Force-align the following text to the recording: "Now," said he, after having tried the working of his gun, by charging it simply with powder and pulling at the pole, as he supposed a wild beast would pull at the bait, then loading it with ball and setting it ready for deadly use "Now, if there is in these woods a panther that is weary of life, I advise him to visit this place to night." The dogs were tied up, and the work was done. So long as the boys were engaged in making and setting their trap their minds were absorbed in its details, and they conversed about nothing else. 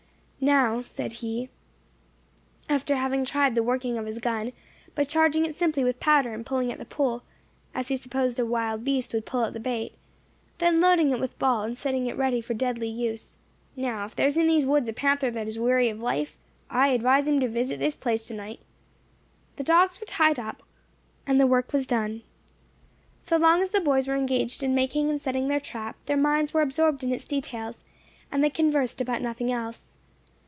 "Now," 0.43 0.81
said 0.81 1.13
he, 1.13 1.49
after 2.67 2.95
having 2.95 3.25
tried 3.25 3.53
the 3.53 3.61
working 3.61 3.99
of 3.99 4.07
his 4.07 4.17
gun, 4.17 4.53
by 4.95 5.03
charging 5.03 5.45
it 5.45 5.55
simply 5.55 5.83
with 5.83 5.99
powder 5.99 6.33
and 6.33 6.43
pulling 6.43 6.71
at 6.71 6.79
the 6.79 6.85
pole, 6.85 7.21
as 7.75 7.89
he 7.89 7.95
supposed 7.95 8.39
a 8.39 8.45
wild 8.45 8.83
beast 8.83 9.13
would 9.13 9.27
pull 9.27 9.43
at 9.45 9.53
the 9.53 9.59
bait, 9.59 9.93
then 10.57 10.81
loading 10.81 11.11
it 11.11 11.19
with 11.19 11.37
ball 11.37 11.61
and 11.61 11.77
setting 11.77 12.07
it 12.07 12.17
ready 12.17 12.41
for 12.41 12.55
deadly 12.55 12.87
use 12.87 13.35
"Now, 13.75 14.03
if 14.05 14.15
there 14.15 14.25
is 14.25 14.35
in 14.35 14.47
these 14.47 14.65
woods 14.65 14.89
a 14.89 14.93
panther 14.93 15.29
that 15.29 15.47
is 15.47 15.59
weary 15.59 15.89
of 15.89 15.99
life, 15.99 16.39
I 16.71 16.87
advise 16.87 17.27
him 17.27 17.39
to 17.41 17.47
visit 17.47 17.77
this 17.77 17.93
place 17.93 18.25
to 18.25 18.33
night." 18.33 18.61
The 19.57 19.63
dogs 19.63 19.99
were 19.99 20.07
tied 20.07 20.39
up, 20.39 20.63
and 21.27 21.39
the 21.39 21.45
work 21.45 21.71
was 21.71 21.85
done. 21.85 22.23
So 23.21 23.37
long 23.37 23.61
as 23.61 23.69
the 23.69 23.79
boys 23.79 24.07
were 24.07 24.15
engaged 24.15 24.63
in 24.63 24.73
making 24.73 25.07
and 25.07 25.21
setting 25.21 25.49
their 25.49 25.59
trap 25.59 25.97
their 26.07 26.17
minds 26.17 26.51
were 26.51 26.63
absorbed 26.63 27.03
in 27.03 27.13
its 27.13 27.25
details, 27.25 27.83
and 28.31 28.43
they 28.43 28.49
conversed 28.49 28.99
about 28.99 29.21
nothing 29.21 29.51
else. 29.51 29.93